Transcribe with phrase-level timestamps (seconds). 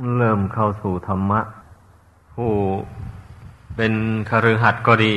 [0.00, 1.40] เริ่มเข้าสู่ธรรมะ
[2.34, 2.52] ผู้
[3.76, 3.92] เป็น
[4.28, 5.14] คฤหัสถ์ก็ดี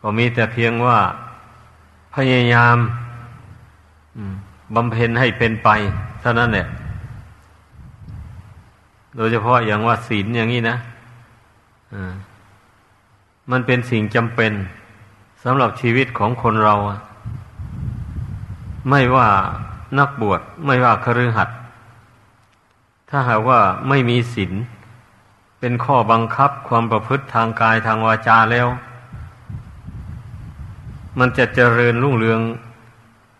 [0.00, 0.98] ก็มีแต่เพียงว่า
[2.14, 2.76] พยายาม
[4.74, 5.68] บำเพ็ญให้เป็นไป
[6.20, 6.66] เท่านั้นแหละ
[9.16, 10.76] โดยเฉพาะอย่างว่าศีลอย่างนี้นะ
[13.50, 14.52] มันเป็นสิ่งจำเป็น
[15.44, 16.74] สำหรับชีวิตของคนเรา
[18.90, 19.28] ไม่ว่า
[19.98, 21.56] นักบวชไม่ว่าคฤหัสถ์
[23.18, 24.52] ถ้าหากว่าไม่มีศีล
[25.60, 28.68] เป็นข้อบังคับความประพฤติทางกายทางวาจาแล้ว
[31.18, 32.40] มันจะเจริญรุ่งเรือง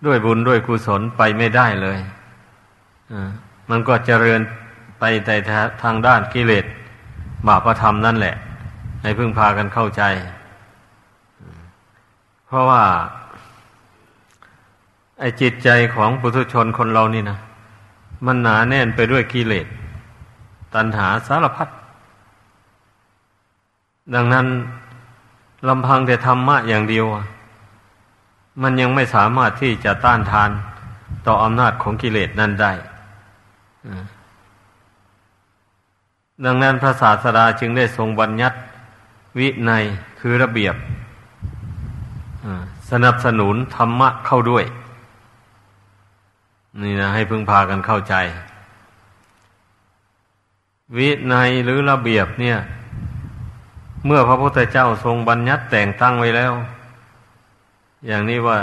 [0.06, 1.98] ด้วยบุญด้วยกุศลไปไม่ได้เลย
[3.70, 4.40] มันก็เจริญ
[4.98, 5.34] ไปแต่
[5.82, 6.64] ทางด้านกิเลส
[7.46, 8.36] บาปธรรมนั่นแหละ
[9.02, 10.02] ให้พึ่งพากันเข้าใจ
[12.46, 12.82] เพราะว่า
[15.18, 17.38] ไอ้จิตใจของปุถุชนคนเรานี่นะ
[18.24, 19.66] มันหนาแน่นไปด้วยกิเลส
[20.74, 21.68] ตัณหาสารพัด
[24.14, 24.46] ดังนั้น
[25.68, 27.06] ลำพังแต่ธรรมะอย่างเดียว
[28.62, 30.50] มันยังไม่สามารถที่จะต้านทาน
[31.26, 32.72] ต่ออำนาจของกิเลสนั้นได้
[36.44, 38.56] ดังนั้นพระศาสดาจึงได้ทรงบัญญัติ
[39.38, 39.84] วินัย
[40.20, 40.74] คือระเบียบ
[42.90, 44.64] สนับสนุนธรรมะเข้าด้วย
[46.82, 48.14] นี่นะให้พึ่งพากันเข้าใจ
[50.96, 52.58] วินัยหรือระเบียบเนี่ย
[54.06, 56.52] เมื่อพระพุทธเจ้าทรงบัญญัติแต่งตั้งไว้แล้ว
[58.06, 58.58] อย่างนี้ว่า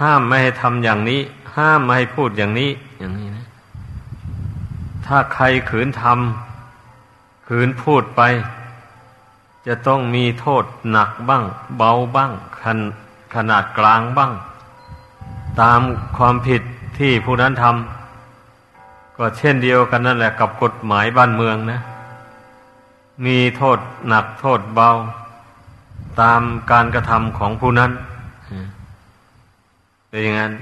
[0.00, 1.20] ห้ามไม่ให้ทำอย่างนี้
[1.56, 3.46] ห้ามไม่ให้พูดอย่างนี้ อย่างนี้นะ
[5.06, 8.22] ถ้าใครขืนทำขืนพูดไป
[9.66, 11.44] จะต้องมีโทษหนักบ้าง
[11.76, 12.78] เบาบ้างขน
[13.34, 14.32] ขนาดกลางบ้าง
[15.60, 15.80] ตาม
[16.16, 16.62] ความผิด
[17.02, 21.80] ที่ผู้นั้นทำก็เช่นเดียวกันนั่นแหละกับกฎหมายบ้านเมืองนะ
[23.26, 23.78] มีโทษ
[24.08, 24.90] หนักโทษเบา
[26.20, 26.40] ตาม
[26.70, 27.90] การกระทำของผู้นั้น
[30.08, 30.52] เป็นอย่างนั้น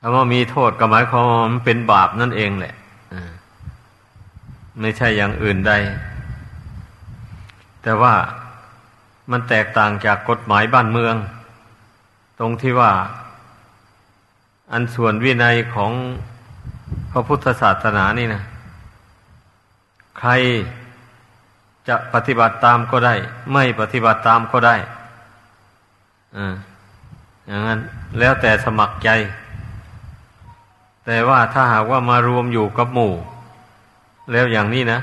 [0.00, 2.74] คำว่ามีโทษก็หมายความว่ามันเป็นบาปนั่นเองแหละ
[4.80, 5.72] ไม่ใช่อย่างอื่นใด
[7.82, 8.14] แต่ว่า
[9.30, 11.14] มันแตกต่างจากกฎหมายบ้านเมือง
[12.38, 12.92] ตรงที่ว่า
[14.72, 15.92] อันส่วนวินัยของ
[17.10, 18.42] พระพุทธศาสนานี่นะ
[20.18, 20.30] ใคร
[21.88, 23.14] จะปฏิบัติตามก็ได้
[23.52, 24.76] ไม่ปฏิบัติตามก็ได้
[26.36, 26.54] อ่า
[27.46, 27.80] อย่างนั้น
[28.18, 29.10] แล้วแต่สมัครใจ
[31.06, 33.12] แต่ว่าถ้าหากว่ามารวมอยู่กับหมู่
[34.32, 35.00] แล้วอย่างนี้นะ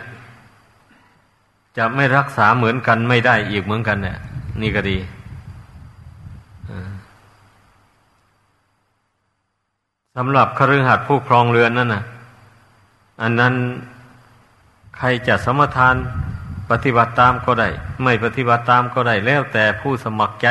[1.78, 4.18] จะไม่รักษาเหมือนกันไม่ได้อีกเหมือนกันเนี่ย
[4.62, 4.98] นี่ก็ดี
[10.16, 12.04] สำหรับคฤหัสถ์ผู้ครองเรือนนั่นน่ะ
[13.22, 13.54] อันนั้น
[14.98, 15.96] ใครจะสมทาน
[16.70, 17.70] ปฏิบัติตามก็ได้
[18.04, 20.48] ไม่ปฏิบัติตามก็ได้แล้วแต่ผู้สมัครใจ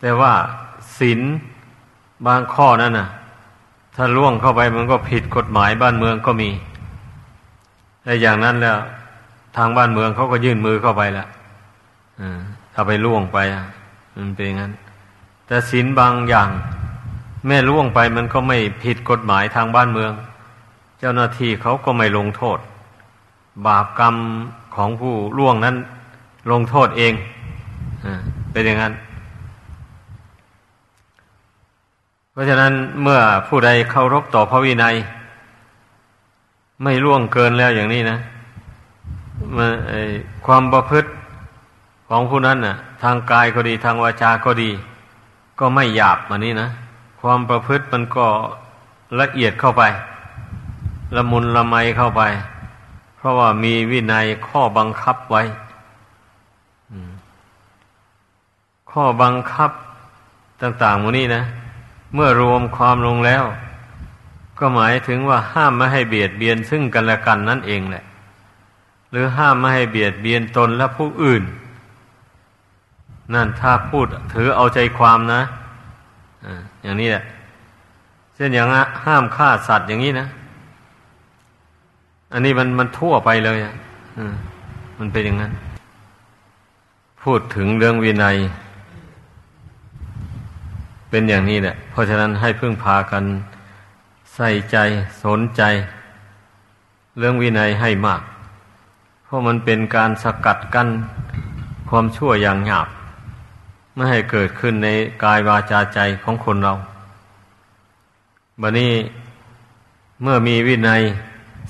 [0.00, 0.32] แต่ว่า
[0.98, 1.20] ศีล
[2.26, 3.08] บางข้อนั่นน่ะ
[3.96, 6.50] ถ้าล่วงเข้าไปมันก็ผิดกฎหมายบ้านเมืองก็มี
[8.04, 8.78] แต่อย่างนั้นแล้ว
[9.56, 11.28] ทางบ้านเมืองเขาก็ยื่นมือเข้าไปแล้ว
[12.74, 13.38] ถ้าไปล่วงไป
[14.16, 14.72] มันเป็นงั้น
[15.46, 16.50] แต่ศีลบางอย่าง
[17.46, 20.12] แม่ล่วงไปมันก็ไม่ผิดกฎหมายทางบ้านเมือง
[20.98, 22.58] เจ้าหน้าที่เขาก็ไม่ลงโทษ
[23.66, 24.14] บาปกรรม
[24.76, 25.76] ของผู้ล่วงนั้น
[26.50, 27.14] ลงโทษเอง
[28.52, 28.92] เป็นอย่างนั้น
[32.32, 34.94] เพราะฉะนั้นเมื่อผู้ใดเคารพต่อพระวินัย
[36.82, 38.18] ไม่ล่วงเกินแล้วอย่างนี้นะ
[40.46, 41.08] ความประพฤติ
[42.08, 44.70] ของผู้นั้นน่ะ ทางกายก็ดีทางวาจาก็ดี
[45.60, 46.68] ก็ไม่หยาบมานี้นะ
[47.20, 48.26] ความประพฤติมันก็
[49.20, 49.82] ละเอียดเข้าไป
[51.16, 52.22] ละมุนละไมเข้าไป
[53.16, 55.42] เพราะว่ามีวินัยข้อบังคับไว้
[58.90, 59.70] ข้อบังคับ
[60.62, 61.42] ต่างๆมูนี้นะ
[62.14, 63.44] เมื่อรวมความลงแล้ว
[64.58, 68.04] ก็หมายถึงว่าห้ามไม่ให้เบียดเบียนซึ่งกันและกันนั่นเองแหละ
[69.10, 71.42] หรือห้ามไม่ให้เบียดเบียนตนและผู้อื่น
[73.34, 75.42] นั่นถ้าพูดถือเอาใจความนะ
[76.82, 77.22] อย่างนี้แหละ
[78.34, 78.68] เช่นอย่าง
[79.04, 80.26] ห้ามฆ่าสัตว์อย่างนี้นะ
[82.32, 83.74] อันนี้มันมันทั่วไปเลยอะ
[84.98, 85.52] มันเป็นอย่างนั้น
[87.22, 88.36] พูดถึงเรื่องวินัย
[91.10, 93.24] เป็นอย่างนี้แหละ เพราะฉะนั้นให้พึ่งพากัน
[94.34, 94.76] ใส่ใจ
[95.24, 95.62] สนใจ
[97.18, 98.22] เรื่องวินัยให้มาก
[99.24, 100.88] เพราะมันเป็นการสกัดกั้น
[101.88, 102.88] ความชั่วอย่างหยาบ
[103.94, 104.88] ไม่ให้เกิดขึ้นใน
[105.24, 106.74] กายวาจาใจของคนเรา
[108.60, 108.92] บัดนี้
[110.22, 111.02] เมื่อมีวินัย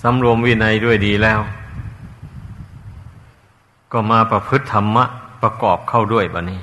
[0.02, 1.40] สำรวมวินัยด้วยดีแล้ว
[3.92, 5.04] ก็มาประพฤติธรรมะ
[5.42, 6.60] ประกอบเข้าด้วยบัดนี้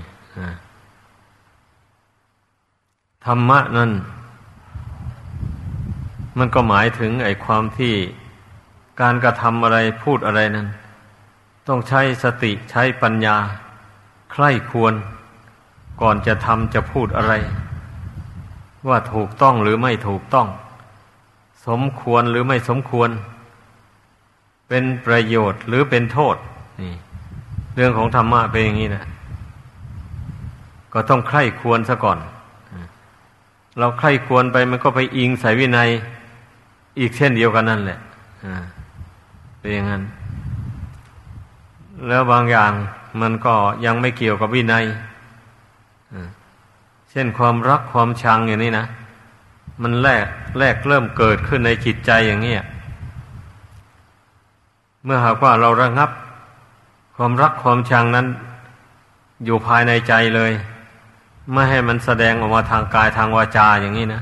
[3.26, 3.92] ธรรมะนั้น
[6.38, 7.94] มันก็หมายถึงไอ้ความที่
[9.02, 10.68] การกระทำอะไรพูดอะไรนั้น
[11.68, 13.38] ต้องใช้สติใช้ปัญญา
[14.32, 14.94] ใคร่ควร
[16.02, 17.34] ก่อนจะทำจะพูดอะไร
[18.88, 20.48] ว่าถูกต้องหรือไม่ถูกต้อง
[21.68, 23.10] สมควรหรือไม่สมควร
[24.68, 26.36] เป็นประโยชน์หรือเป็นโทษ
[26.82, 26.94] นี่
[27.76, 29.04] เรื่องของธรรมะเป็นอย่างนี้นะ
[30.94, 32.20] ก็ต้องใคร่ควรซะก่อน
[33.80, 35.90] เราใคร่ควรไปมันก็ไปอิงใส่วินัย
[37.00, 38.00] อีกเช่นเดียวกันนั่นแหละ
[39.60, 40.04] เป็นอย่างนั้น
[42.08, 42.72] แล้วบางอย่าง
[43.22, 43.56] มันก็
[43.86, 44.86] ยังไม่เกี่ยวกับวินัย
[47.12, 48.86] เช่นความรักความชังอย่างนี้นะ
[49.82, 50.26] มันแรก
[50.60, 52.56] แรกเริ่มเกิดขึ้นในจิตใจอย่างนี้
[55.04, 56.10] เมื่อหากว่าเราระงับ
[57.16, 58.28] ความรักความชังนั้น
[59.46, 60.52] อยู่ภายในใจเลย
[61.54, 64.22] ไม่ให้มันแสดงออกมาทางกายทางวาจาอย่างนี้นะ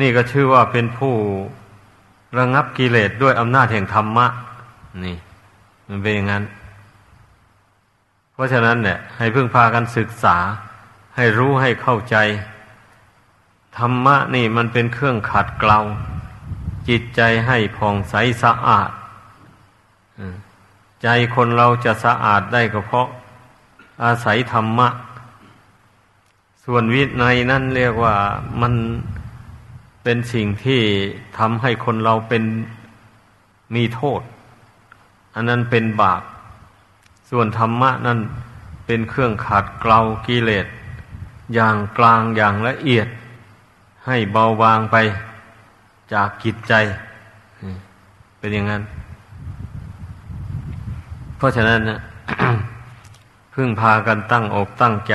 [0.00, 1.14] นี่ก็ชื่อว่าเป็นผู้
[2.38, 4.26] ระงับกิเลสด้วยอำนาจแห่งธรรมะ
[5.04, 5.16] นี่
[5.88, 6.44] มันเป็นอย่างนั้น
[8.32, 10.36] เพราะฉะนั้นเนี่ยให้พึ่งพากันศึกษา
[11.20, 12.16] ให้รู้ให้เข้าใจ
[13.78, 15.78] ธรรมะนี่มันเป็นเครื่องขัดเกลา
[16.88, 18.90] จิตใจให้ผ่องใสสะอาด
[21.02, 23.08] ใจคนเราจะสะอาดได้ก็เพราะ
[24.04, 24.88] อาศัยธรรมะ
[26.64, 28.16] ส่วนวินัยนั่นเรียกว่า
[28.60, 28.74] มัน
[30.02, 30.82] เป็นสิ่งที่
[31.38, 32.44] ทำให้คนเราเป็น
[33.74, 34.22] มีโทษ
[35.34, 36.22] อันนั้นเป็นบาป
[37.30, 38.18] ส่วนธรรมะนั่น
[38.86, 40.66] เป็นเครื่องขัดเกลากิเลส
[41.54, 43.08] อย่างกลางอย่างละเอียด
[44.06, 44.96] ให้เบาบางไป
[46.12, 46.74] จากกิจใจ
[48.38, 48.82] เป็นอย่างนั้น
[51.36, 51.98] เพราะฉะนั้นนะ
[53.54, 55.14] พึ่งพากันตั้งอกตั้งใจ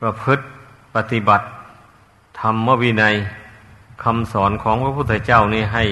[0.00, 0.44] ประพฤติ
[0.94, 1.44] ปฏิบัติ
[2.40, 3.14] ธรรมวินัย
[4.02, 5.84] คำสอนของพระพุทธเจ้านี่ให้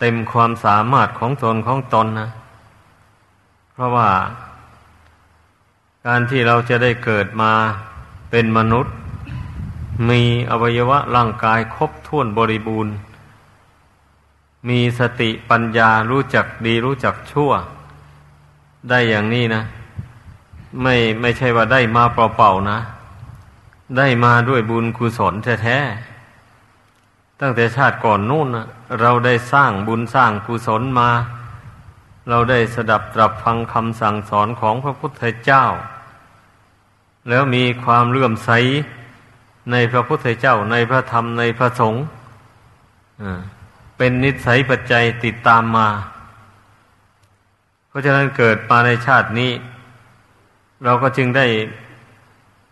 [0.00, 2.28] เต็มความสามารถของตนของตนนะ
[3.72, 4.08] เพราะว่า
[6.06, 7.52] การที่เราจะได้เกิดมา
[8.30, 8.94] เป็นมนุษย์
[10.08, 12.94] มีอวัยวะร่างกายครบถ้วนบริบูรณ์
[14.68, 17.50] มีสติปัญญารู้จักดีรู้จักชั่ว
[18.88, 19.62] ได้อย่างนี้นะ
[20.82, 22.78] ไม่ไม่ใช่ว่าได้มาเปล่าๆนะ
[23.98, 28.66] ได้มาด้วยบุญกุศลแท้ๆตั้งแต่ชาติก่อนนู่นนะ
[29.00, 31.10] เราได้สร้างบุญสร้างกุศลมา
[32.28, 35.64] เราได้สดับตรับฟังคำสั่งสอนของพระพุทธเจ้า
[37.28, 38.50] แล้วมีความเลื่อมใส
[39.70, 42.04] ในพระพุทธเจ้าในพระธรรมในพระสงฆ์
[43.96, 45.88] เป็นนิสัยปัจจัยติดตามมา
[47.88, 49.52] เพราะฉะนั้นเกิดมาในชาตินี้
[50.84, 51.46] เราก็จึงได้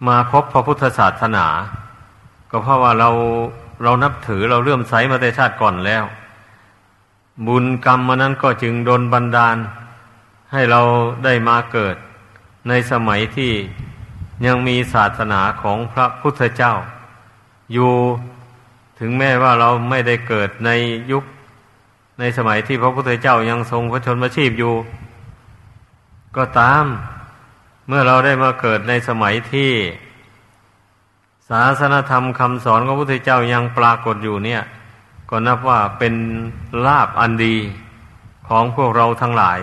[0.08, 1.46] มาพบพระพุทธศาสนา
[2.50, 3.10] ก็เพราะว่าเรา
[3.82, 6.04] เรานับถือเราเลื่อมใสมาแต่ชาติก่อนแล้ว
[7.46, 9.56] บุญกรรมมานั้นก็จึงโดนบันดาล
[10.52, 10.80] ให้เรา
[11.24, 11.96] ได้มาเกิด
[12.68, 13.52] ในสมัยที่
[14.46, 16.74] ยังมีศาสนาของพระพุทธเจ้า
[17.72, 17.92] อยู่
[18.98, 20.70] ถึงแม้ว่าเราไม่ได้เกิดใน
[21.12, 21.24] ยุค
[22.20, 24.74] ในสมัยที่พระพุทธเจ้ายังทรงพระชนมชีพอยู่
[26.36, 26.84] ก็ตาม
[27.88, 29.72] เมื่อเราได้มาเกิดในสมัยที่
[31.48, 34.62] ศาสนธรรมคำสอนของพระพุทธเจ้ายังปรากฏอยู่เนี่ย
[35.30, 36.14] ก็นับว่าเป็น
[36.86, 37.56] ลาบอันดี
[38.48, 39.60] ของพวกเราทั้งหลาย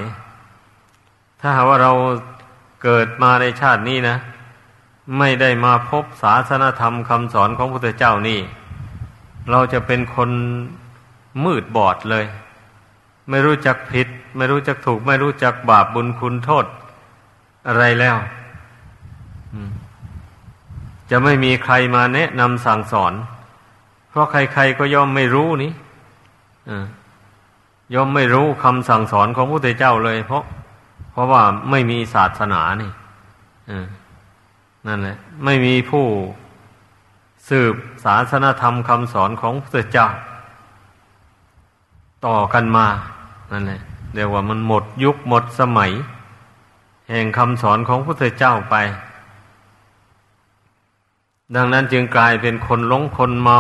[1.39, 1.91] ถ้าหากว่าเรา
[2.83, 4.17] เกิดมาในชาตินี้นะ
[5.17, 8.39] ไม่ได้มาพบศาสนธรรมคำสอนของพระพุทธเจ้านี่
[9.51, 10.29] เราจะเป็นคน
[11.45, 12.25] มืดบอดเลย
[13.29, 16.65] ไม่รู้จักผิด ไม่รู้จักถูก ไม่รู้จักบาปบุญคุณโทษ
[17.67, 18.17] อะไรแล้ว
[21.09, 23.13] จะไม่มีใครมาแนะนำสั่งสอน
[24.09, 25.71] เพราะใครๆก็ย่อมไม่รู้นี่
[27.95, 30.43] ย่อมไม่รู้คำสั่งสอนของพระพุทธเจ้าเลย เพราะ
[31.11, 32.91] เพราะว่าไม่มีศาสนานี่
[34.85, 36.05] นั่นแหละ ไม่มีผู้
[37.49, 40.07] สืบศาสนธรรมคำสอนของพระเจ้า
[42.25, 42.87] ต่อกันมา
[43.51, 43.81] นั่นแหละ
[44.13, 45.91] เรียกว่ามันหมดยุคหมดสมัย
[47.09, 48.75] แห่งคำสอนของพระพุทธเจ้าไป
[51.55, 53.59] ดังนั้นจึงกลายเป็นคนหลงคนเมา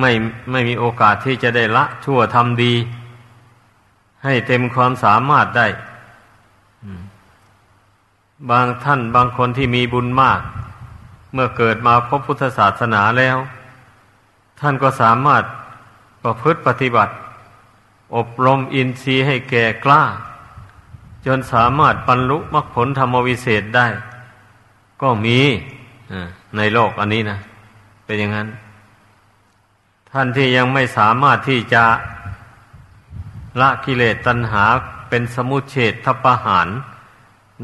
[0.00, 0.10] ไม่
[0.50, 2.74] ไม่มีโอกาสที่จะได้ละชั่วทำดี
[4.24, 5.66] ให้เต็มความสามารถได้
[8.50, 10.40] บางท่านบางคนที่มีบุญมาก
[11.32, 13.36] เมื่อเกิดมาพบพุทธศาสนาแล้ว
[14.60, 15.42] ท่านก็สามารถ
[16.22, 17.12] ประพฤติปฏิบัติ
[18.16, 20.02] อบรมอินทรีย์ให้แก่กล้า
[21.26, 23.86] จนสามารถบรรลุมรรคผลธรรมวิเศษได้
[25.02, 25.38] ก็มี
[26.56, 27.38] ในโลกอันนี้นะ
[28.04, 28.48] เป็นอย่างนั้น
[30.10, 31.84] ท่านที่ยังไม่สามารถที่จะ
[33.60, 34.64] ละกิเลสตัณหา
[35.08, 36.68] เป็นสมุเฉดทัพหาร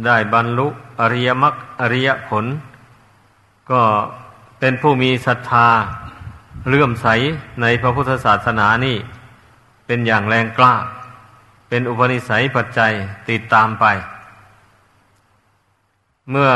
[0.07, 0.69] ได้บรรลุ
[1.01, 2.45] อริยมรรคอริยผล
[3.71, 3.83] ก็
[4.59, 5.69] เป็นผู้มีศรัทธา
[6.69, 7.07] เลื่อมใส
[7.63, 8.97] ในพระพุทธศาสนานี่
[9.87, 10.75] เป็นอย่างแรงกล้า
[11.69, 12.93] เป็นอุปนิสัยปัจจัย
[13.31, 13.85] ติดตามไป
[16.31, 16.51] เมื่อ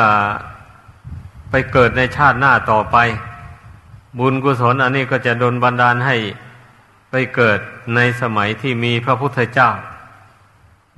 [1.50, 2.96] ไปเกิดในชาติหน้าต่อไป
[4.18, 6.16] บุญกุศลอันนี้ก็จะดลบันดาลให้
[7.10, 7.58] ไปเกิด
[7.94, 9.70] ในสมัยที่มีพระพุทธเจ้า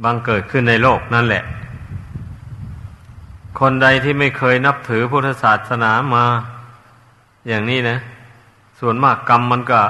[0.04, 1.44] บังเกิดขึ้นในโลกนั่นแหละ
[3.64, 6.24] คนใดที่ไม่เคยนับถือพุทธศาสนามา
[7.48, 7.98] อย่างนี้นะ
[8.80, 9.80] ส่วนมากกรรมมันก็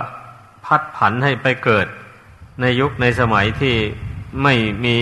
[0.65, 1.87] พัดผันให้ไปเกิด
[2.61, 3.77] ในยุคในสมัยที่
[4.43, 4.97] ไม่มี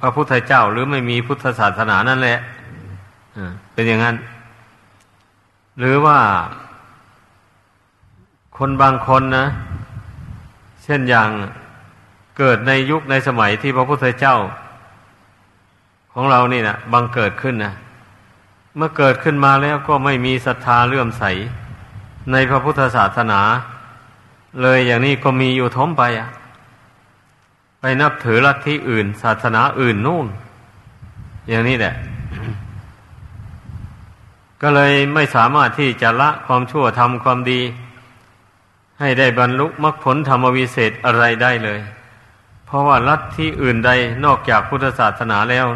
[0.00, 2.38] พระพุทธเจ้า หรือไม่มีพุทธศาสนานั่นแหละ
[3.72, 4.16] เป็นอย่างนั้น
[5.78, 6.18] หรือว่า
[8.58, 9.46] คนบางคนนะ
[10.84, 11.30] เช่นอย่าง
[12.38, 14.36] เกิดในยุคในสมัยที่พระพุทธเจ้า
[16.12, 17.74] ของเรานี่นะบังเกิดขึ้นนะ
[18.76, 21.24] เมื่อเกิดขึ้นมาแล้วก็ไม่มีศรัทธาเลื่อมใส
[22.32, 23.40] ในพระพุทธศาสนา
[24.62, 26.28] เลยอย่างนี้ก็มีอยู่ท้มไปอะ
[27.80, 30.26] ไปนับถือลัทธิอื่น ศาสนาอื่นนู่น
[31.48, 31.94] อย่างนี้แหละ
[34.62, 37.60] ก็เลยไม่สามารถที่จะละความชั่วทำความดี
[39.00, 41.80] ให้ได้บรรลุมรรคผลธรรมวิเศษอะไรได้เลย
[42.66, 43.90] เพราะว่าลัทธิอื่นใด
[44.24, 45.66] นอกจากพุทธศาสนาแล้ว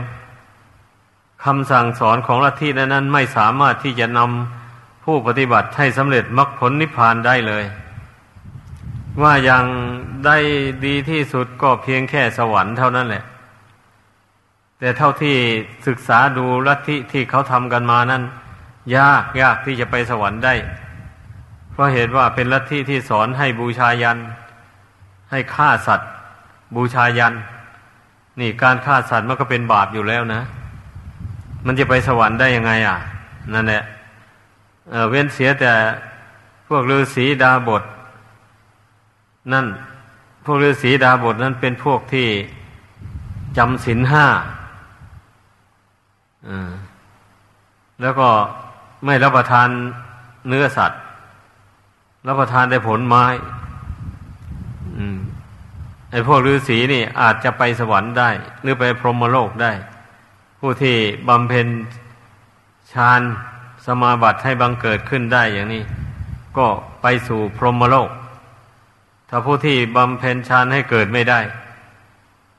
[1.44, 7.64] คำสั่งสอนของลัทธินั้นไม่สามารถที่จะนำผู้ปฏิบัติให้สำเร็จมรรคผลนิพพานได้เลย
[9.23, 9.64] ว่าอย่าง
[10.26, 10.37] ได้
[10.87, 13.25] ดีที่สุดก็เพียงแค่สวรรค์เท่านั้นแหละ
[14.78, 15.37] แต่เท่าที่
[15.87, 18.23] ศึกษาดูลัทธิที่เขาทำกันมานั้น
[18.97, 20.54] ยากยากที่จะไปสวรรค์ได้
[21.73, 24.18] เพราะเหตุว่าเป็นลัทธิที่สอนให้บูชายัน
[25.30, 26.11] ให้ฆ่าสัตว์
[26.76, 27.35] บูชายัน
[28.40, 30.42] นี่การฆ่าสัตว์มันก็เป็นบาปอยู่แล้วนะ
[31.67, 32.97] มันจะไปสวรรค์ได้ยังไง อะ
[33.52, 33.83] นั่นแหละ
[34.90, 35.73] เเว้นเสียแต่
[36.69, 37.83] พวกฤาษีดาบท
[39.52, 39.67] นั่น
[40.45, 42.29] พวกฤาษีดาบทนั้นเป็นพวกที่
[43.57, 44.26] จำศีลห้า
[48.02, 48.29] แล้วก็
[49.05, 49.69] ไม่รับประทาน
[50.49, 51.00] เนื้อสัตว์
[52.26, 53.25] รับประทานได้ผลไม้
[56.11, 58.31] ไอ้พวกฤาษีนี่อาจจะไปสวรรค์ได้
[58.62, 59.73] หรือไปพรหมโลกได้
[60.62, 60.97] ผู้ที่
[61.29, 61.69] บำเพ็ญ
[62.93, 63.21] ฌาน
[63.87, 65.83] สมาบัติให้บังเกิดขึ้นได้อย่างนี้
[66.59, 66.67] ก็
[67.02, 68.11] ไปสู่พรหมโลก
[69.29, 71.40] ถ้าผู้ที่บำเพ็ญฌานให้เกิดไม่ได้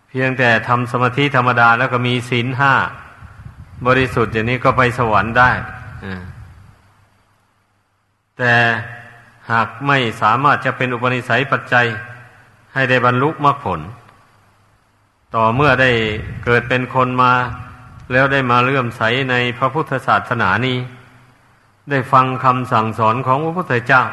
[0.08, 2.74] เพียงแต่ทำสมาธิธรรมดาแล้วก็มีศีลห้า
[3.88, 5.52] บริสุทธิ์อย่างนี้ก็ไปสวรรค์ได้
[8.38, 8.54] แต่
[9.52, 11.86] หากไม่สามารถจะเป็นอุปนิสัยปัจจัย
[12.74, 13.80] ให้ได้บรรลุมรรคผล
[15.36, 15.92] ต่อเมื่อได้
[16.46, 17.34] เกิดเป็นคนมา
[18.12, 20.78] แล้วได้มาเลื่อมใสในพระพุทธศาสนานี้
[21.90, 24.04] ได้ฟังคำสั่งสอนของพระพุทธเจ้า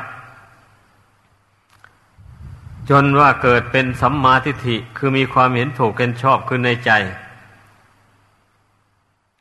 [2.90, 6.90] จนว่าเกิดเป็นสัมมาทิฏฐิคือมีความเห็นถูกเกณชอบขึ้นในใจ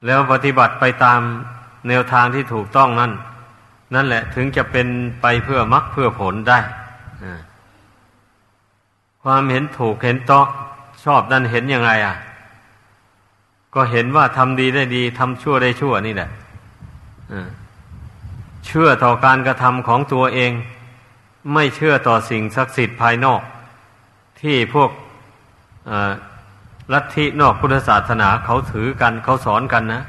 [0.05, 1.19] แล้วปฏิบัติไปตาม
[1.87, 3.11] แนวทางที่ถูกต้องนั่น
[3.93, 4.87] นั่นแหละถึงจะเป็น
[5.21, 6.59] ไปเพื่อมรรคเพื่อผลได้
[9.23, 10.45] ความเห็นถูกเห็นต้อง
[11.05, 12.15] ชอบนั่นเห็นยังไงอะ
[13.77, 16.29] ก็เห็นว่าทำดีได้ดีทำชั่วได้ชั่วนี่แหละ
[18.65, 20.51] เชื่อต่อการกระทำของตัวเอง
[21.53, 23.41] ไม่เชื่อต่อสิ่งศักดิ์สิทธิ์ภายนอก
[24.41, 24.89] ที่พวก
[26.93, 30.01] ลัทธินอกพุทธศาสนาเขาถือกันเขาสอนกันนะ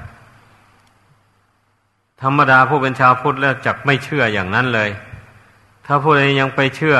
[2.23, 4.91] ธรรมดาผู้เป็นชาวพุทธแล้วจักไม่เชื่ออย่างนั้นเลย
[5.87, 6.97] ถ้าผู้ใดยังไปเชื่อ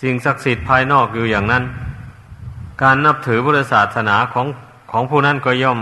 [0.00, 1.64] สิ่งศักดิ์สิทธิ์ภายนอกอยู่อย่างนั้น
[2.82, 4.46] การนับถือพุทธศาสนาของ
[4.96, 5.78] ของผู้นั้นก็ย่อม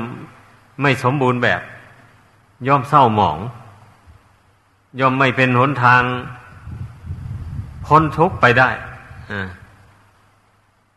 [0.83, 1.61] ไม่สมบูรณ์แบบ
[2.69, 3.39] ย่อมเศร้าหมอง
[5.01, 6.03] ย่อมไม่เป็นหนทาง
[7.87, 8.71] พ้นทุกข์ไปได้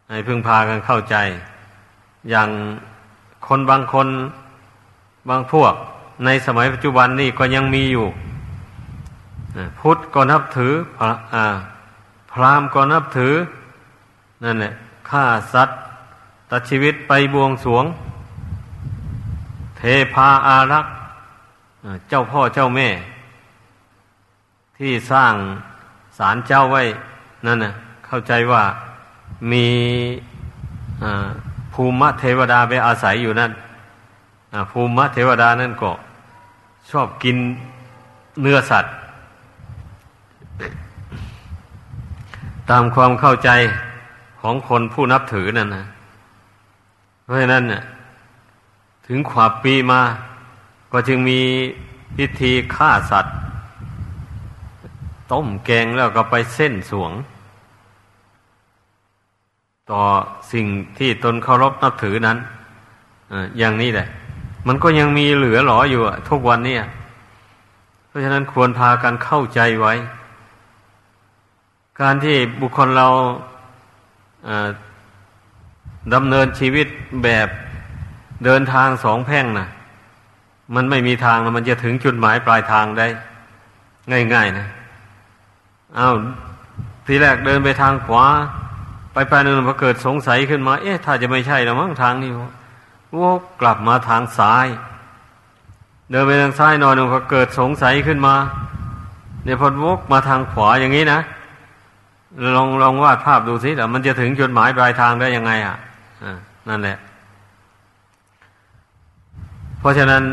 [0.09, 1.15] ให้พึงพากันเข้าใจ
[2.29, 2.49] อย่าง
[3.47, 4.07] คนบางคน
[5.29, 5.73] บางพวก
[6.25, 8.07] ในสมัยปัจจุบันนี่ก็ยังมีอยู่
[9.79, 10.73] พุทธก็นับถือ
[11.33, 11.45] อ่า
[12.31, 13.33] พราหมณ์ก็นับถือ
[14.43, 14.73] นั่นแหละ
[15.09, 15.79] ฆ่าสัตว์
[16.51, 17.85] ตัดชีวิตไปบวงสวง
[19.77, 19.81] เท
[20.13, 20.93] พาอารักษ์
[22.09, 22.89] เจ้าพ่อเจ้าแม่
[24.77, 25.33] ที่สร้าง
[26.17, 26.83] ศาลเจ้าไว้
[27.45, 27.71] นั่นนะ
[28.07, 28.63] เข้าใจว่า
[29.51, 29.67] มี
[31.73, 33.51] ภูมิเทวดาไปอาศัยอยู่นั่น
[34.71, 35.91] ภูมิเทวดานั่นก็
[36.91, 37.37] ชอบกิน
[38.41, 38.93] เนื้อสัตว์
[42.69, 43.49] ตามความเข้าใจ
[44.41, 45.83] ของคนผู้นับถือนั่นนะ
[47.23, 47.81] เพราะฉะนั้นน่ะ
[49.05, 50.01] ถึงขวบปีมา
[50.91, 51.39] ก็จึงมี
[52.17, 53.35] พิธีฆ่าสัตว์
[55.31, 57.11] ต้มแกงแล้วก็ไปเส้นสวง
[59.91, 60.01] ต่อ
[60.51, 60.65] สิ่ง
[60.97, 62.37] ที่ตนเคารพนับถือนั้น
[63.57, 64.07] อย่างนี้แหละ
[64.67, 66.77] มันก็ยังมีเหลือหลออยู่ทุกวันนี้
[68.07, 69.93] เพราะฉะนั้นควรพากันเข้าใจไว้
[72.01, 73.07] การที่บุคคลเรา
[76.13, 76.87] ดำเนินชีวิต
[77.23, 77.47] แบบ
[78.43, 79.67] เดินทางสองแพ่งนะ
[80.75, 83.07] มันไม่มีทางมันจะถึงจุดหมายปลายทางได้
[84.33, 84.67] ง่ายๆนะ
[85.97, 86.15] อา้าว
[87.05, 88.25] ทีแรกเดินไปทางขวา
[89.13, 92.31] ไปไปนึงพอเกิดสงสัยขึ้นมา เอ๊ะ ถ้าจะไม่ใช่แล้วมั้งทางนี้
[93.21, 94.67] วกกลับมาทางซ้าย
[96.09, 98.35] เดินไปทางซ้ายหน่อยหนึ่งพอเกิดสงสัยขึ้นมา
[99.43, 101.19] เนี่ยพอวกมาทางขวาอย่างนี้นะ
[102.55, 105.77] ลองลองวาดภาพดูสิแต่มันจะถึงจุดหมายปลายทางได้ยังไง อะ
[106.69, 106.97] นั่นแหละ
[109.85, 110.23] ราะฉะนั้น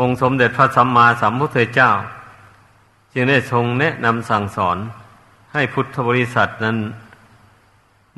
[0.00, 1.90] องค์สมเด็จพระสัมมาสัมพุทธเจ้า
[3.12, 4.76] จึงได้ทรงแนะนำสั่งสอน
[5.52, 6.76] ให้พุทธบริษัทนั้น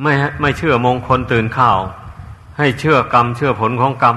[0.03, 1.79] ไม่ไม่เชื่อมงคลตื่นข่าว
[2.59, 4.17] ให้เชื่อกรรม เชื่อผลของกรรม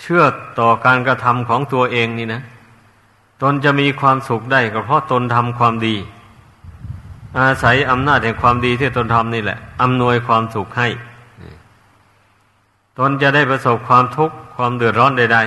[0.00, 0.22] เชื่อ
[0.58, 2.42] ต่อการกระทำของตัวเองนี่นะ
[3.42, 5.96] ตนจะมีความสุขได้ก็เพราะตนทำความดี
[7.38, 10.88] อาศัยอำนาจแห่งความดีที่ตนทำนี่แหละอำนวยความสุขให้
[12.98, 15.38] ตนจะได้ประสบความทุกข์ความเดือดร้อนใด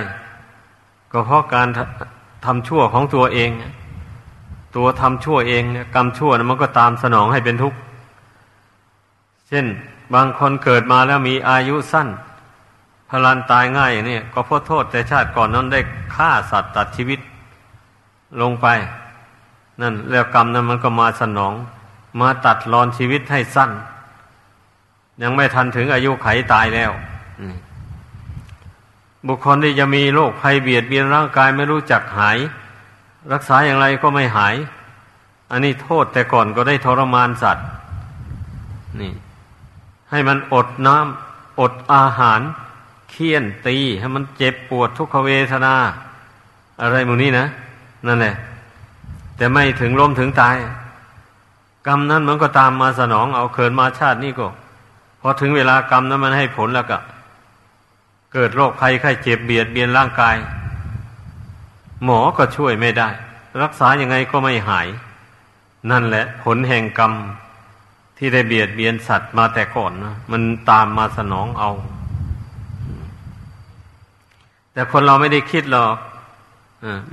[0.52, 1.68] ๆ ก็เพราะการ
[2.44, 3.50] ทำชั่วของตัวเอง
[4.76, 5.62] ตัวทำชั่วเอง
[5.94, 7.78] กรรมชั่วนะมันก็ตามสนองให้เป็นทุกข์
[9.48, 9.66] เช่น
[10.14, 12.08] บางคนเกิดมาแล้วมีอายุสั้น
[13.08, 15.80] พลันตายง่ายอย่างนี้ก็เพราะโทษแต่ชาติก่อนนั้นได้
[16.14, 17.20] ฆ่าสัตว์ตัดชีวิต
[18.40, 18.66] ลงไป
[19.80, 21.52] นั่นแล้วกรรมนั้นมันก็มาสนอง
[22.20, 23.70] มาตัดรอนชีวิตให้สั้น
[25.22, 26.90] ยังไม่ทันถึงอายุไขตายแล้ว
[29.26, 32.38] บุคคลที่จะมีโรคภัยเบียดเบียนร่างกายไม่รู้จักหาย
[33.32, 34.54] รักษาอย่างไรก็ไม่หาย
[35.50, 37.66] อันนี้โทษแต่ก่อนก็ได้ทรมานสัตว์
[39.00, 39.12] นี่
[40.10, 42.40] ให้มันอดน้ำอดอาหาร
[43.10, 45.74] เคี่ยนตี ให้มันเจ็บปวดทุกขเวทนา
[46.82, 47.46] อะไรมูนี้นะ
[48.06, 48.34] นั่นแหละ
[49.36, 50.56] แต่ไม่ถึงล้มถึงตาย
[51.86, 54.46] กรรมนั้นมันก็ตามมาสนองเอาเคินมาชาตินี้ก็
[55.20, 56.98] พอถึงเวลากรรมนั้นมันให้ผลแล้วก็
[58.32, 60.36] เกิดโรคภัยไข้เจ็บเบียดเบียนร่างกาย
[62.04, 63.08] หมอก็ช่วยไม่ได้
[63.62, 64.88] รักษายังไงก็ไม่หาย
[65.90, 67.12] นั่นแหละ ผลแห่งกรรม
[68.18, 71.70] ที่ได้เบียดเบียนสัตว์มาแต่ก่อนนะมันตามมาสนองเอา
[74.72, 75.94] แต่คนเราไม่ได้คิดหรอก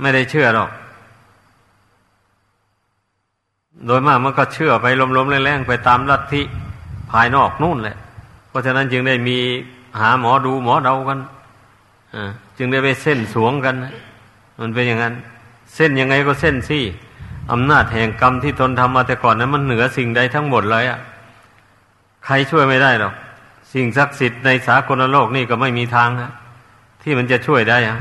[0.00, 0.70] ไม่ได้เชื่อหรอก
[3.86, 6.42] โดยมากมันก็เชื่อไปลมๆแรงๆไปตามลัทธิ
[7.10, 7.96] ภายนอกนู่นแหละ
[8.48, 9.38] เพราะฉะนั้นจึงได้มี
[10.00, 11.18] หาหมอดูหมอเดากัน
[12.58, 13.74] จึงได้ไปเส้นสวงกัน
[14.60, 15.14] มันเป็นอย่างนั้น
[15.74, 16.78] เส้นยังไงก็เส้นสิ
[17.52, 20.98] อำนาจแห่งกรรมที่ตนทำมาแต่ก่อนนั้น มันเหนือสิ่งใดทั้งหมดเลยอะ
[22.24, 23.14] ใครช่วยไม่ได้หรอก
[23.72, 26.30] สิ่งศักดิ์สิทธิ์ในสากลโลกนี่ก็ไม่มีทางนะ
[27.02, 27.98] ที่มันจะช่วยได้อะ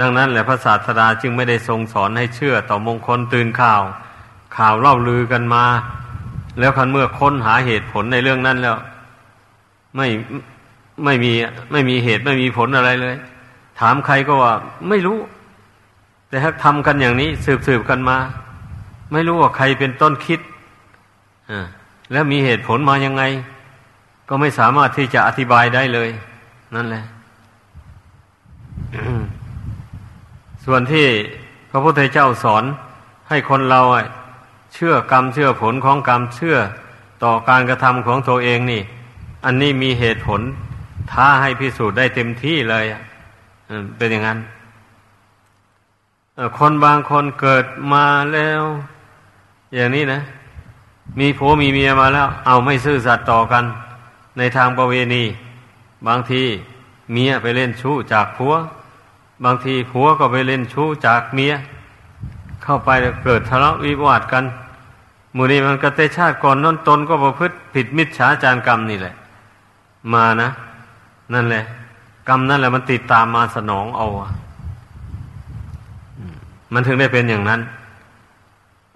[0.00, 3.82] ดังนั้นแหละพระศาสดาจึงไม่ได้ทรงสอนให้เชื่อต่อมงคลตื่นข่าว
[4.56, 5.64] ข่าวเล่าลือกันมา
[6.58, 8.76] แล้วคันเมื่อค้นหาเหตุผลในเรื่องนั้นแล้ว
[9.96, 10.06] ไม่
[11.04, 11.32] ไม่มี
[11.72, 13.14] ไม่มีเหตุไม่มีผลอะไรเลย
[13.80, 14.54] ถามใครก็ว่า
[14.88, 15.18] ไม่รู้
[16.28, 18.16] แต่ถ้าทำกันอย่างนี้ สืบสืบกันมา
[19.12, 20.40] ไม่รู้ว่าใครเป็นต้นคิด
[21.50, 21.66] อ่า
[22.12, 23.22] แล้วมีเหตุผลมายังไง
[24.28, 26.08] ก็ไม่สามารถที่จะอธิบายได้เลย
[26.74, 27.04] นั่นแหละ
[30.64, 31.06] ส่วนที่
[31.70, 32.64] พระพุทธเจ้าสอน
[33.28, 33.80] ให้คนเรา
[34.74, 36.56] เชื่อกรรมเชื่อผลของกรรมเชื่อ
[37.24, 38.82] ต่อการกระทำของตัวเองนี่
[39.44, 40.40] อันนี้มีเหตุผล
[41.12, 42.84] ท้าให้พิสูจน์ได้เต็มที่เลย
[43.96, 44.38] เป็นอย่างนั้น
[46.58, 48.62] คนบางคนเกิดมาแล้ว
[49.74, 50.20] อย่างนี้นะ
[51.18, 53.64] มีผัวมีเมียมาแล้ว เอาไม่ซื่อสัตย์ต่อกัน
[54.38, 55.24] ในทางประเวณี
[56.06, 56.42] บางที
[57.12, 58.54] เมียไปเล่นชู้จากผัว
[59.44, 61.52] บางทีผัวก็ไปเล่นชู้จากเมีย
[62.70, 62.92] เข้าไป
[63.24, 64.44] เกิดทะเลาะวิวาทกัน
[65.36, 69.14] มูนี้มันก็เตชาติก่อนน้นตนก็ประพฤติผิดมิจฉาจารกรรมนี่แหละ
[70.12, 70.48] มานะ
[71.34, 71.64] นั่นแหละ
[72.28, 74.06] กรรมนั่นแหละมันติดตามมาสนองเอา
[76.72, 77.60] มันถึงได้เป็นอย่างนั้น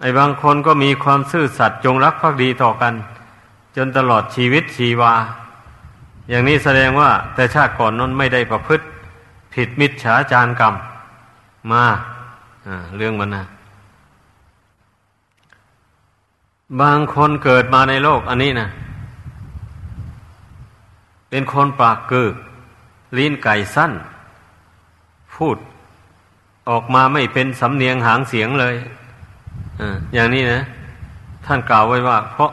[0.01, 2.95] ไอ้บางคนก็มีความซื่อสัตย์จงรักภักดีต่อกัน
[3.77, 5.13] จนตลอดชีวิตชีวา
[6.29, 8.85] อย่างนี้แสดงว่า แต่ชาติก่อนนั้นไม่ได้ประพฤติ
[9.55, 10.75] ผิดมิจฉาจารกรรม
[11.73, 11.85] มา
[12.99, 13.47] เรื่องมันนะ
[16.81, 18.69] บางคนเกิดมาในโลกอันนี้นะ
[21.31, 22.33] เป็นคนปากเกือ
[23.19, 23.93] ลิ้นไก่สั้น
[25.35, 25.57] พูด
[26.69, 28.75] ออกมาไม่เป็นสำเนียงหางเสียงเลย
[30.15, 30.61] อย่างนี้นะ
[31.47, 32.51] ท่านกล่าวไว้ว่า เพราะ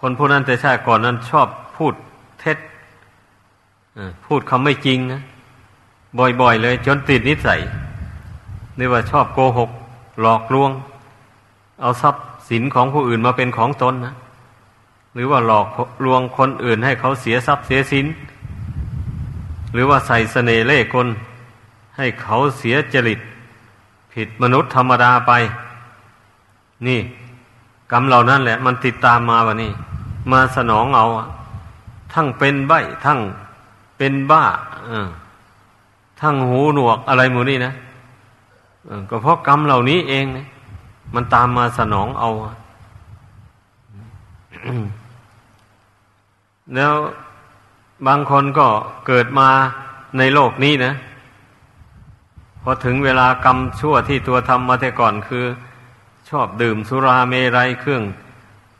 [0.00, 1.94] คนผู้นั้นแต่ชาติก่อนนั้นชอบพูด
[2.40, 2.58] เท็จ
[4.26, 5.20] พูดคำไม่จริงนะ
[6.40, 7.60] บ่อยๆเลย จนติดนิสัย
[8.76, 9.70] เรียกว่าชอบโกหก
[10.20, 10.70] หลอกลวง
[11.80, 14.14] เอาทรัพย์ สินของผู้อื่นมาเป็นของตนนะ
[15.14, 15.66] หรือว่าหลอก
[16.04, 18.06] ลวงคนอื่นให้เขาเสียทรัพย์เสียสิน
[19.72, 21.08] หรือว่าใส่เสน่ห์เล่ห์กล
[21.96, 23.20] ให้เขาเสียจริต
[24.12, 25.32] ผิดมนุษย์ธรรมดาไป
[26.86, 27.00] นี่
[27.92, 29.70] กรรมเหล่านั้นแหละ มันติดตามมาวะนี่
[30.32, 31.06] มาสนองเอา
[32.12, 32.72] ทั้งเป็นใบ
[33.04, 33.18] ทั้ง
[33.96, 34.44] เป็นบ้า
[36.20, 37.72] ทั้งหูหนวกอะไรหมูนี่นะ
[39.10, 40.24] ก็เพราะกรรมเหล่านี้เอง
[41.14, 42.30] มันตามมาสนองเอา
[46.74, 46.94] แล้ว
[48.06, 48.66] บางคนก็
[49.06, 49.48] เกิดมา
[50.18, 50.94] ในโลกนี้นะ
[52.62, 55.44] พอถึงเวลากรรมชั่วที่ตัวทำมาแต่ก่อนคือ
[56.30, 58.02] ชอบดื่มสุราเมรัยเครื่อง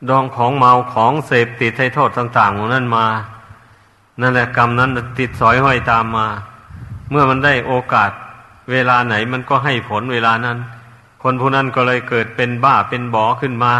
[0.08, 3.06] ดองของเมาของเสพติดให้โทษต่างๆของนั่นมา
[4.20, 6.26] นั่นแหละกรรมนั้นติดสอยห้อยตามมา
[7.10, 8.10] เมื่อมันได้โอกาส
[8.70, 10.58] เวลาไหนมันก็ให้ผลเวลานั้น
[11.22, 13.74] คนผู้นั้นก็เลยเกิดเป็นบ้าเป็นบอขึ้นมา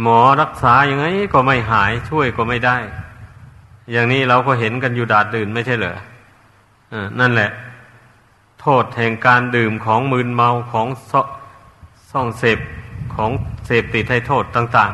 [0.00, 2.76] หมอรักษาอย่างไงก็ไม่หายช่วยก็ไม่ได้
[3.92, 5.96] อย่างนี้เราก็เห็นกันอยู่ดาดดื่นไม่ใช่เหรอ
[6.92, 7.50] อนั่นแหละ
[8.60, 10.86] โทษแห่งการดื่มของมืนเมาของ
[12.10, 12.58] ซ่องเสพ
[13.14, 13.30] ของ
[13.66, 14.92] เสพติดให้โทษต่าง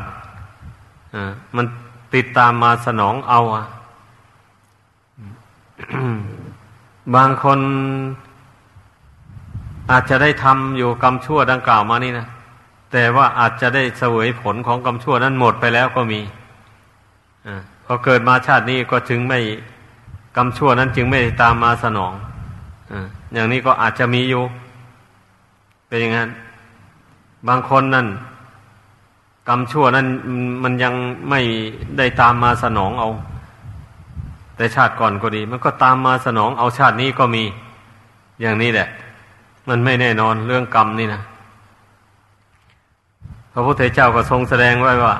[0.77, 1.65] ๆมัน
[2.13, 3.65] ติดตามมาสนองเอาอะ
[7.15, 7.59] บางคน
[9.93, 12.27] อาจจะได้ทำอยู่กรรมชั่วดังกล่าวมานี่นะ
[12.91, 16.21] แต่ว่าอาจจะได้เสวยผลของกรรมชั่วนั้นหมดไปแล้วก็มี
[17.45, 17.47] อ
[17.85, 19.39] พอเกิดมาชาตินี้ก็จึงไม่
[20.37, 22.13] กรรมชั่วนั้นจึงไม่ตามมาสนอง
[23.33, 24.43] อย่างนี้ก็อาจจะมีอยู่
[25.87, 26.29] เป็นอย่างนั้น
[27.47, 28.07] บางคนนั่น
[29.47, 30.07] กรรมชั่วนั้น
[30.63, 30.93] มันยัง
[31.29, 31.41] ไม่
[31.97, 33.09] ได้ตามมาสนองเอา
[34.55, 37.43] แต่ชาติก่อนก็ดี มันก็ตามมาสนองเอาชาตินี้ก็มี
[38.41, 38.89] อย่างนี้แหละ
[39.69, 41.21] มันไม่แน่นอนเรื่องกรรมนี่นะ
[43.53, 45.15] พระพุทธเจ้าก็ทรงแสดงไว้ว่า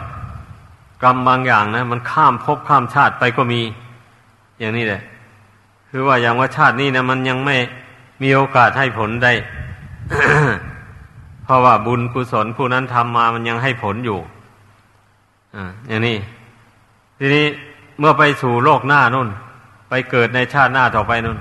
[1.04, 3.62] กรรมบางอย่างนะมันข้ามภพข้ามชาติไปก็มี
[4.60, 5.02] อย่างนี้แหละ
[5.90, 7.56] คือว่าอย่างว่าชาตินี้นะมันยังไม่
[8.22, 9.34] มีโอกาสให้ผลได้
[11.44, 14.20] เพราะว่าบุญกุศลผู้นั้นทำมามันยังให้ผลอยู่
[15.56, 16.18] อ่าอย่างนี้
[17.20, 17.46] ทีนี้
[18.00, 19.30] เมื่อไปสู่โลกหน้านู่น
[19.90, 21.38] ไปเกิดในชาติหน้าต่อไปนู่น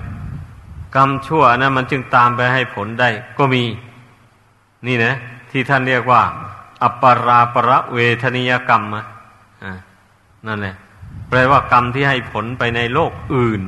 [0.97, 3.63] กรรมชั่วนะมันจึงตามไปให้ผลได้ ก็มี
[4.87, 5.15] นี่นะ
[5.51, 6.23] ที่ท่านเรียกว่า
[6.83, 9.05] อัปปราประเวทนิยกรรมอะ
[10.47, 10.75] นั่นแหละ
[11.29, 13.63] แปลว่ากรรมที่ให้ผลไปในโลกอื่น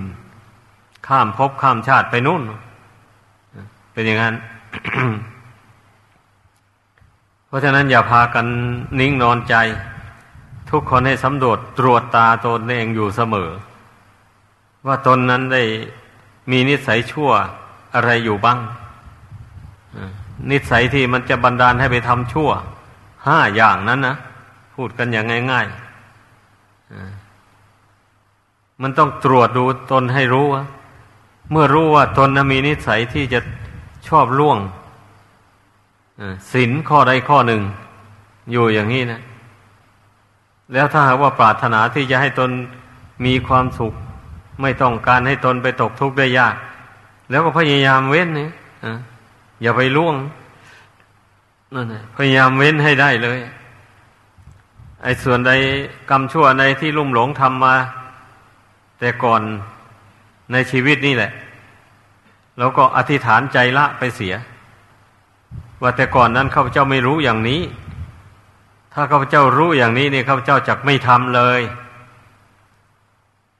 [1.06, 2.42] ข้ามภพข้ามชาติไปนู่น
[3.92, 4.34] เป็นอย่างนั้น
[7.46, 8.46] เพราะฉะนั้นอย่าพากัน
[9.00, 9.54] นิ่งนอนใจ
[10.70, 13.50] ทุกคนให้สำรวจตรวจตาตนเองอยู่เสมอ
[14.86, 15.62] ว่าตนนั้นได้
[16.50, 17.30] มีนิสัยชั่ว
[17.94, 18.58] อะไรอยู่บ้าง
[20.50, 22.50] นิสัยที่มันจะบันดาลให้ไปทำชั่ว
[23.26, 24.16] ห้าอย่างนั้นนะ
[24.74, 25.74] พูดกันอย่างง่ายๆ
[28.82, 30.62] มันต้องตรวจดูตนให้รู้ว่า
[31.50, 33.40] เมื่อรู้ว่าตนมีนิสัยที่จะ
[34.08, 34.58] ชอบล่วง
[36.52, 37.62] ศีลข้อใดข้อหนึ่ง
[38.52, 39.20] อยู่อย่างนี้นะ
[40.72, 42.50] แล้วถ้าหากว่าปรารถนาที่จะให้ตน
[43.24, 43.92] มีความสุข
[44.62, 46.54] ไม่ต้องการให้ตนไปตกทุกข์ได้ยาก
[47.30, 48.48] แล้วก็พยายามเว้นนี่
[49.62, 50.16] อย่าไปล่วง
[51.74, 51.86] นั่น
[52.16, 53.38] พยายามเว้นให้ได้เลย
[55.02, 55.52] ไอ้ส่วนใด
[56.10, 57.74] กรรมชั่วใดที่ลุ่มหลงทำมา
[58.98, 59.42] แต่ก่อน
[60.52, 61.32] ในชีวิตนี่แหละ
[62.58, 64.34] แล้วก็อธิษฐานใจละไปเสีย
[65.82, 67.60] ว่าแต่ก่อนนั้นข้าพเจ้าไม่รู้อย่างนี้
[68.94, 71.60] ถ้าข้าพเจ้ารู้อย่างนี้นี่ข้าพเจ้าจักไม่ทำเลย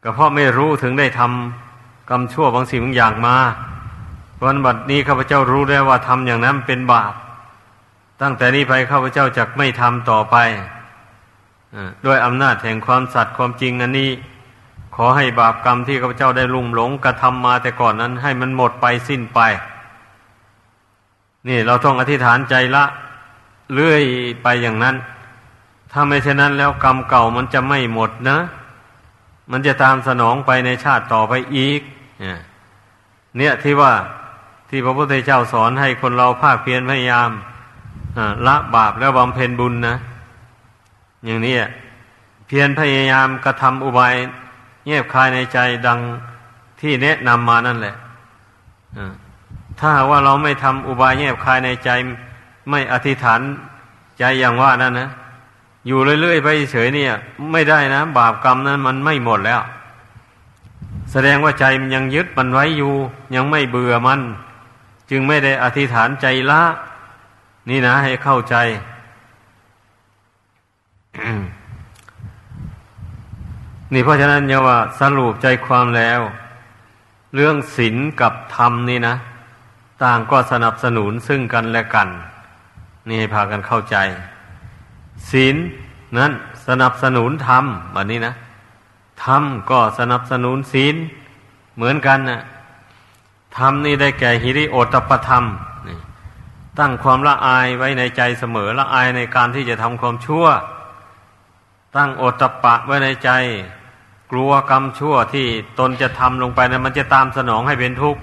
[0.05, 3.37] ก็เพราะไม่รู้ถึงได้ทำกรรมชั่วบางสิ่งบางอย่างมา
[4.45, 7.13] วันบัดนี้ข้าพเจ้ารู้แล้วว่าทำอย่างนั้นเป็นบาป
[8.23, 10.37] ตั้งแต่นี้ไปข้าพเจ้าจักไม่ทำต่อไป
[12.07, 14.11] ด้วยอำนาจแห่งความสัตย์ความจริงอันนี้
[14.97, 19.41] ขอให้บาปกรรมที่ข้าพเจ้าได้ลุ่มหลงกระทำมาแต่ก่อนนั้น ให้มันหมดไปสิ้นไป
[21.49, 22.85] นี่เราต้องอธิษฐานใจละ
[23.75, 24.03] เรื่อย
[24.43, 24.97] ไปอย่างนั้น
[25.93, 28.39] ถ้าไม่เช่นนั้นแล้วกรรมเก่ามันจะไม่หมดนะ
[29.51, 31.81] มันจะตามสนองไปในชาติต่อไปอีก
[33.39, 33.93] เนี่ยที่ว่า
[34.69, 37.31] ที่พระพุทธเจ้าสอนให้คนเราภาคเพียรพยายาม
[38.47, 39.97] ละบาปแล้วบำเพ็ญบุญนะ
[41.25, 41.55] อย่างนี้
[42.47, 44.15] เพียรพยายามกระทำอุบาย
[44.87, 45.99] เงียบคายในใจดัง
[46.81, 47.95] ที่แนะนำมานั่นแหละ
[49.81, 51.91] ถ้าว่าเราไม่ทำอุบายเงียบคายในใจ
[52.71, 53.41] ไม่อธิษฐาน
[54.19, 55.09] ใจอย่างว่านั่นนะ
[55.87, 57.13] อยู่เรื่อยๆไปเฉยเนี่ย
[57.53, 59.61] ไม่ได้นะ บาปกรรมนั้นมันไม่หมดแล้ว
[61.13, 62.93] แสดงว่าใจมันยังยึดมันไว้อยู่
[63.35, 64.21] ยังไม่เบื่อมัน
[65.11, 66.63] จึงไม่ได้อธิษฐานใจละ
[67.71, 68.57] นี่นะ ให้เข้าใจ
[73.93, 76.21] นี่เพราะฉะนั้นเนี่ยว่าสรุปใจความแล้ว
[77.35, 79.15] เรื่องศีลกับธรรมนี่นะ
[80.03, 82.09] ต่างก็สนับสนุนซึ่งกันและกัน
[83.09, 83.97] นี่ให้พากันเข้าใจ
[85.31, 85.57] ศีล
[86.19, 86.33] นั้น
[86.67, 88.35] สนับสนุนธรรมแบบนี้นะ
[89.25, 90.95] ธรรมก็สนับสนุนศีล
[91.77, 92.43] เหมือนกันนะ
[93.59, 95.45] ธรรมนี่ได้แก่หิริโอตปธรรม
[95.89, 95.99] นี่
[96.79, 100.47] ตั้งความละอายไว้ในใจเสมอละอายในการที่จะทำความชั่ว
[101.97, 103.31] ตั้งโอตปะไว้ในใจ
[104.31, 105.47] กลัวกรรมชั่วที่
[105.79, 108.21] ตนจะทำลงไปนะมันจะตามสนองให้เป็นทุกข์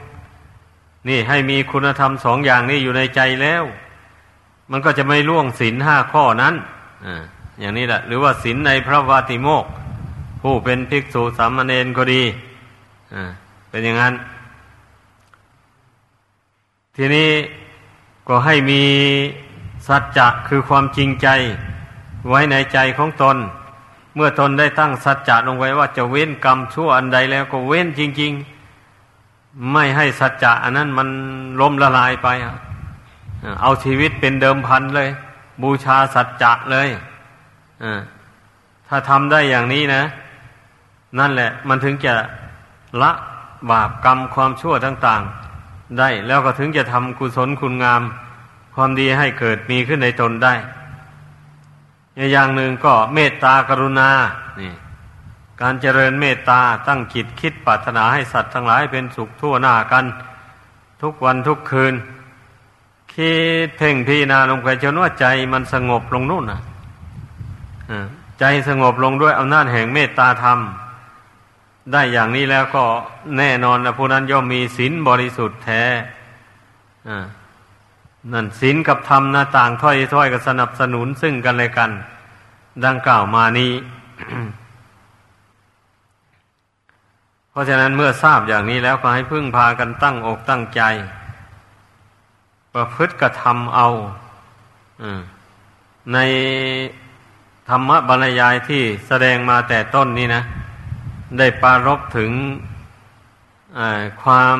[1.10, 3.64] นี่ให้มีคุณธรรมสองอย่างนี้อยู่ในใจแล้ว
[4.72, 6.56] มันก็จะไม่ล่วงศีลห้าข้อนั้น
[7.60, 9.66] อย่างนี้แหละ หรือว่าศีลในพระวาติโมก
[10.42, 12.24] ผู้เป็นภิกษุสามเณรก็ดี
[13.70, 14.14] เป็นอย่างนั้น
[16.96, 17.30] ทีนี้
[18.28, 18.84] ก็ให้มี
[19.88, 21.28] สัจจะคือความจริงใจ
[22.30, 23.38] ไว้ในใจของตน
[24.16, 28.32] เมื่อตนได้ตั้งสัจจะลงไว้ว่าจะเว้นกรรมชั่วอันใดแล้วก็เว้นจริง
[29.02, 31.08] ๆ ไม่ให้สัจจะอันนั้นมัน
[31.62, 32.28] ล้มละลายไป
[33.62, 35.10] เอาชีวิตเป็นเดิมพันเลย
[35.64, 36.90] บูชาสัจจะเลย
[38.88, 40.04] ถ้าทำได้อย่างนี้นะ
[41.20, 42.14] นั่นแหละ มันถึงจะ
[43.02, 43.12] ละ
[43.70, 45.22] บาปกรรมความชั่วต่าง
[45.62, 48.02] ๆ ได้แล้วก็ถึงจะทำกุศลคุณงาม
[48.76, 50.54] ความดีให้เกิดมีขึ้นในตนได้
[52.32, 54.10] อย่างหนึ่งก็เมตตากรุณา
[54.62, 54.74] นี่
[55.62, 60.06] การเจริญเมตตาตั้งจิตคิดปรารถนาให้สัตว์ทั้งหลายเป็นสุขทั่วหน้ากัน
[61.02, 61.94] ทุกวันทุกคืน
[63.14, 63.34] คิ
[63.66, 66.62] ดเพ่งพิจารณาลงไปจนว่าใจมันสงบลงนู่นน่ะ
[68.40, 70.60] ใจสงบลงด้วยอำนาจแห่งเมตตาธรรม
[71.92, 72.84] ได้อย่างนี้แล้วก็
[73.38, 75.84] แน่นอนนะผู้นั้นย่อมมีศีลบริสุทธิ์แท้
[78.32, 81.92] นั่นศีลกับธรรมนะต่างถ้อยถ้อยกับสนับสนุนซึ่งกันและกัน
[82.86, 83.72] ดังกล่าวมานี้
[87.50, 90.82] เพราะฉะนั้นเมื่อทราบอย่างนี้แล้วก็ให้พึ่งพากันตั้งอกตั้งใจ
[92.74, 93.88] ประพฤติกระทำเอา
[96.14, 96.18] ใน
[97.70, 100.44] ธรรมบรรยายที่แสดงมาแต่ต้นนี้นะ
[101.38, 102.32] ได้ปารบถึง
[104.24, 104.58] ความ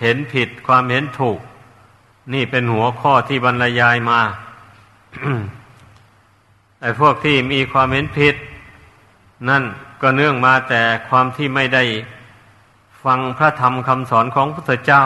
[0.00, 1.38] เห็นผิด ความเห็นถูก
[2.34, 4.20] นี่เป็นหัวข้อที่บรรยายมา
[6.80, 8.34] ไอ้พวกที่มีความเห็นผิด
[9.48, 9.62] นั่น
[10.02, 11.84] ก็เนื่องมาแต่ความที่ไม่ได้
[13.04, 15.04] ฟังพระธรรมคำสอนของพระพุทธเจ้า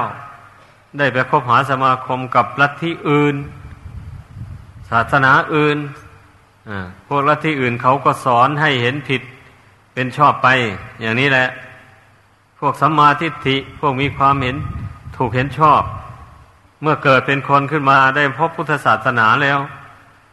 [0.98, 3.36] ได้ไปคบหาสมาคมกับลัทธิอื่น
[4.90, 5.78] ศาสนาอื่น
[7.06, 9.22] พวกลัทธิอื่นเขาก็สอนให้เห็นผิด
[9.94, 10.48] เป็นชอบไป
[11.00, 11.48] อย่างนี้แหละ
[12.58, 14.56] พวกสัมมาทิฏฐิพวกมีความเห็น
[15.16, 15.82] ถูกเห็นชอบ
[16.82, 19.58] เมื่อเกิดเป็นคนขึ้นมาได้พบพุทธศาสนาแล้ว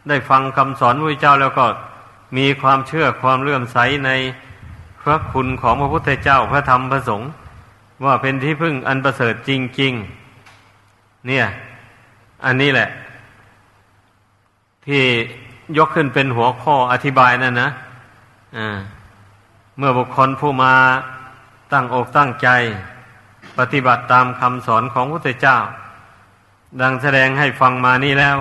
[0.08, 1.66] ได้ฟังคำสอนพระเจ้าแล้วก็
[2.36, 4.10] มีความเชื่อความเลื่อมใสใน
[5.02, 7.30] พระคุณของพระพุทธเจ้าพระธรรมพระสงฆ์
[8.04, 10.19] ว่าเป็นที่พึ่งอันประเสริฐจริง ๆ
[11.26, 11.44] เนี่ย
[12.44, 12.88] อันนี้แหละ
[14.86, 15.02] ที่
[15.78, 17.70] ยกขึ้นเป็นหัวข้ออธิบายนั่นนะ
[19.78, 20.74] เมื่อบุคคลผู้มา
[21.72, 22.48] ตั้งอกตั้งใจ
[23.58, 25.56] ปฏิบัติตามคำสอนของพระเจ้า
[26.80, 28.38] ดังแสดงให้ฟังมานี่แล้ว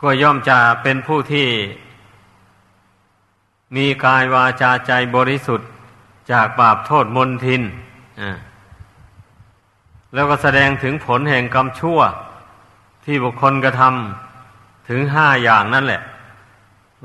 [0.00, 1.48] ก็ย่อมจะเป็นผู้ที่
[3.76, 5.68] มีกายวาจาใจบริสุทธิ์
[6.32, 7.62] จากบาปโทษมนทิน
[8.20, 8.30] อ่า
[10.14, 12.00] แล้วก็แสดงถึงผลแห่งกรรมชั่ว
[13.04, 16.02] ที่บุคคลกระทำถึงห้าอย่างนั่นแหละ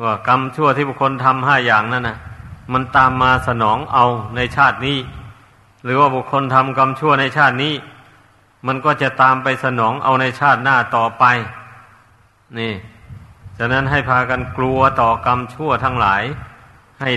[0.04, 2.18] ว่ากรรมชั่วที่บุคคลทำห้าอย่างนั่นนะ
[2.74, 4.98] มันตามมาสนองเอาในชาตินี้
[5.84, 7.74] หรือว่าบุคคลทำกรรมชั่วในชาตินี้
[8.68, 11.24] มันก็จะตามไปสนองเอาในชาติหน้าต่อไป
[12.60, 12.74] นี่
[13.58, 16.24] ฉะนั้นให้พากันกลัวต่อกรรมชั่วทั้งหลาย
[17.02, 17.10] ให้